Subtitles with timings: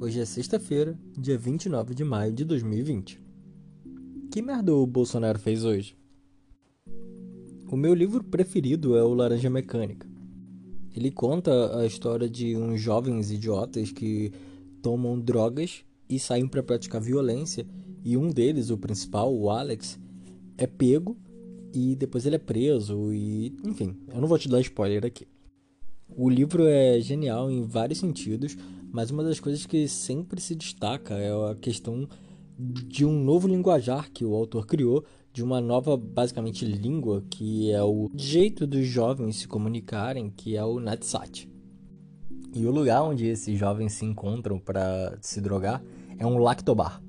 [0.00, 3.20] Hoje é sexta-feira, dia 29 de maio de 2020.
[4.30, 5.94] Que merda o Bolsonaro fez hoje?
[7.70, 10.08] O meu livro preferido é o Laranja Mecânica.
[10.96, 14.32] Ele conta a história de uns jovens idiotas que
[14.80, 17.66] tomam drogas e saem para praticar violência,
[18.02, 20.00] e um deles, o principal, o Alex,
[20.56, 21.14] é pego
[21.74, 25.26] e depois ele é preso e, enfim, eu não vou te dar spoiler aqui.
[26.16, 28.56] O livro é genial em vários sentidos,
[28.92, 32.06] mas uma das coisas que sempre se destaca é a questão
[32.58, 37.82] de um novo linguajar que o autor criou, de uma nova, basicamente, língua, que é
[37.82, 41.48] o jeito dos jovens se comunicarem, que é o Natsat.
[42.54, 45.82] E o lugar onde esses jovens se encontram para se drogar
[46.18, 47.02] é um lactobar.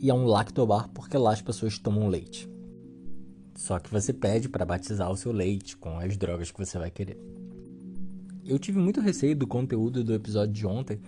[0.00, 2.48] E é um lactobar porque lá as pessoas tomam leite.
[3.54, 6.90] Só que você pede para batizar o seu leite com as drogas que você vai
[6.90, 7.18] querer.
[8.46, 11.00] Eu tive muito receio do conteúdo do episódio de ontem,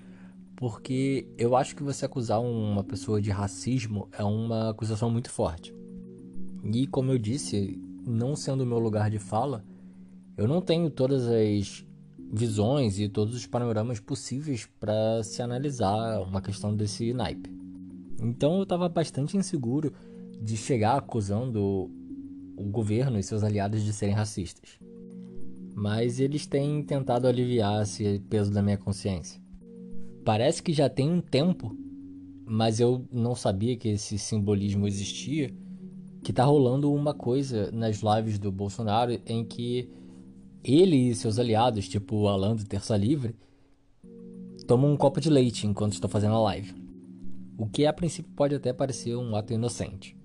[0.56, 5.74] porque eu acho que você acusar uma pessoa de racismo é uma acusação muito forte.
[6.64, 9.62] E como eu disse, não sendo o meu lugar de fala,
[10.34, 11.84] eu não tenho todas as
[12.32, 17.54] visões e todos os panoramas possíveis para se analisar uma questão desse naipe.
[18.18, 19.92] Então eu estava bastante inseguro
[20.40, 21.90] de chegar acusando
[22.56, 24.78] o governo e seus aliados de serem racistas
[25.76, 29.38] mas eles têm tentado aliviar esse peso da minha consciência.
[30.24, 31.76] Parece que já tem um tempo,
[32.46, 35.54] mas eu não sabia que esse simbolismo existia,
[36.24, 39.90] que tá rolando uma coisa nas lives do Bolsonaro em que
[40.64, 43.36] ele e seus aliados, tipo o Alan do Terça Livre,
[44.66, 46.74] tomam um copo de leite enquanto estão fazendo a live.
[47.58, 50.16] O que a princípio pode até parecer um ato inocente.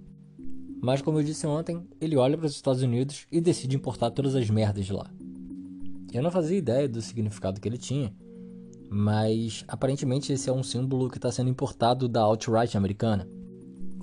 [0.81, 4.33] Mas como eu disse ontem, ele olha para os Estados Unidos e decide importar todas
[4.33, 5.11] as merdas de lá.
[6.13, 8.13] Eu não fazia ideia do significado que ele tinha,
[8.89, 13.27] mas aparentemente esse é um símbolo que está sendo importado da alt-right americana.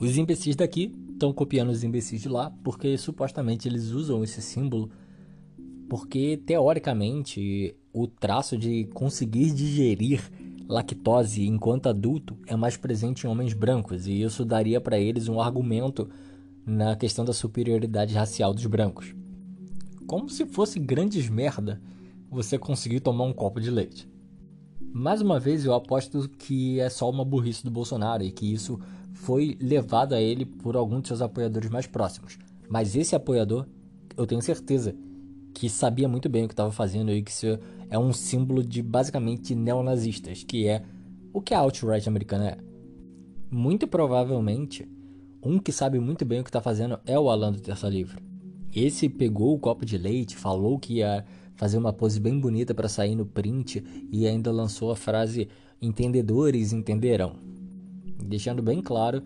[0.00, 4.90] Os imbecis daqui estão copiando os imbecis de lá porque supostamente eles usam esse símbolo
[5.88, 10.22] porque teoricamente o traço de conseguir digerir
[10.68, 15.40] lactose enquanto adulto é mais presente em homens brancos e isso daria para eles um
[15.40, 16.08] argumento
[16.64, 19.14] na questão da superioridade racial dos brancos.
[20.06, 21.80] Como se fosse grandes merda
[22.30, 24.08] você conseguir tomar um copo de leite.
[24.92, 28.78] Mais uma vez, eu aposto que é só uma burrice do Bolsonaro e que isso
[29.12, 32.38] foi levado a ele por algum de seus apoiadores mais próximos.
[32.68, 33.66] Mas esse apoiador,
[34.16, 34.94] eu tenho certeza
[35.54, 37.58] que sabia muito bem o que estava fazendo e que isso
[37.90, 40.84] é um símbolo de basicamente neonazistas, que é
[41.32, 42.58] o que a alt-right americana é.
[43.50, 44.88] Muito provavelmente,
[45.42, 48.22] um que sabe muito bem o que está fazendo é o Alan do Terça Livre.
[48.74, 51.24] Esse pegou o copo de leite, falou que ia
[51.58, 55.48] fazer uma pose bem bonita para sair no print e ainda lançou a frase
[55.82, 57.34] entendedores entenderão,
[58.24, 59.22] deixando bem claro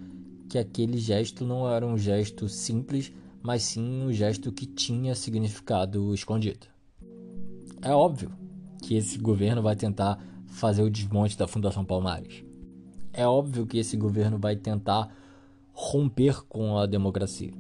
[0.49, 3.13] que aquele gesto não era um gesto simples,
[3.43, 6.67] mas sim um gesto que tinha significado escondido.
[7.83, 8.33] É óbvio
[8.83, 12.45] que esse governo vai tentar fazer o desmonte da Fundação Palmares.
[13.13, 15.15] É óbvio que esse governo vai tentar
[15.73, 17.53] romper com a democracia.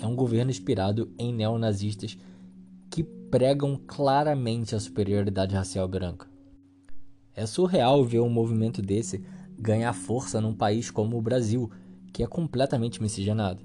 [0.00, 2.18] É um governo inspirado em neonazistas
[3.30, 6.28] pregam claramente a superioridade racial branca.
[7.34, 9.22] É surreal ver um movimento desse
[9.58, 11.70] ganhar força num país como o Brasil,
[12.12, 13.62] que é completamente miscigenado.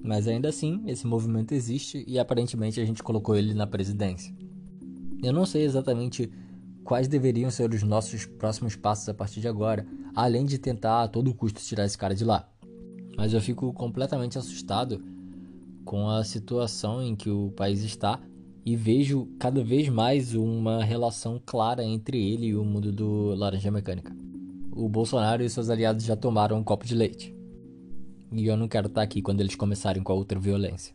[0.00, 4.34] Mas ainda assim, esse movimento existe e aparentemente a gente colocou ele na presidência.
[5.22, 6.30] Eu não sei exatamente
[6.84, 11.08] quais deveriam ser os nossos próximos passos a partir de agora, além de tentar a
[11.08, 12.48] todo custo tirar esse cara de lá.
[13.16, 15.04] Mas eu fico completamente assustado
[15.84, 18.20] com a situação em que o país está
[18.64, 23.70] e vejo cada vez mais uma relação clara entre ele e o mundo do Laranja
[23.70, 24.14] Mecânica.
[24.72, 27.34] O Bolsonaro e seus aliados já tomaram um copo de leite.
[28.30, 30.94] E eu não quero estar aqui quando eles começarem com a outra violência.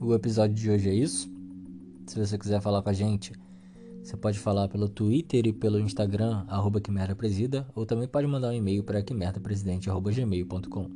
[0.00, 1.30] O episódio de hoje é isso.
[2.06, 3.32] Se você quiser falar com a gente,
[4.02, 6.80] você pode falar pelo Twitter e pelo Instagram, arroba
[7.16, 10.90] presida, ou também pode mandar um e-mail para quimerdapresidente.gmail.com.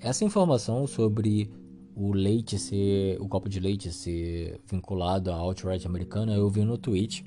[0.00, 1.50] Essa informação sobre
[1.98, 6.78] o leite ser, o copo de leite ser vinculado à alt-right americana, eu vi no
[6.78, 7.24] tweet,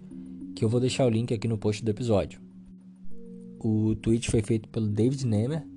[0.56, 2.40] que eu vou deixar o link aqui no post do episódio.
[3.60, 5.68] O tweet foi feito pelo David Nemer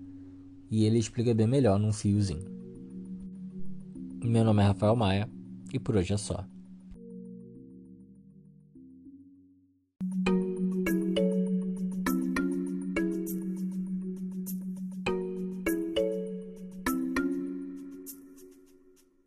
[0.71, 2.49] e ele explica bem melhor num fiozinho.
[4.23, 5.29] Meu nome é Rafael Maia
[5.73, 6.47] e por hoje é só.